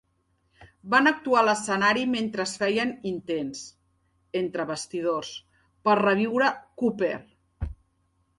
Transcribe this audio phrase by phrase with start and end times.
[0.93, 3.61] Van actuar a l'escenari mentre es feien intents,
[4.41, 5.31] entre bastidors,
[5.89, 6.51] per reviure
[6.83, 7.13] Cooper.